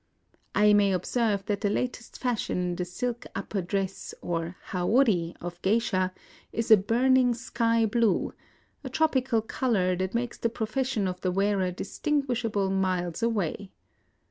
I 0.55 0.73
may 0.73 0.93
observe 0.93 1.45
that 1.45 1.61
the 1.61 1.69
latest 1.69 2.17
fashion 2.17 2.57
in 2.69 2.75
the 2.75 2.85
silk 2.85 3.27
upper 3.35 3.61
dress, 3.61 4.15
or 4.23 4.55
haori, 4.71 5.35
of 5.39 5.61
geisha, 5.61 6.11
is 6.51 6.71
a 6.71 6.77
burning 6.77 7.35
sky 7.35 7.85
blue,— 7.85 8.33
a 8.83 8.89
tropical 8.89 9.43
color 9.43 9.95
that 9.97 10.15
makes 10.15 10.39
the 10.39 10.49
profession 10.49 11.07
of 11.07 11.21
the 11.21 11.29
wearer 11.31 11.69
dis 11.69 11.99
tinguishable 11.99 12.71
miles 12.71 13.21
away. 13.21 13.69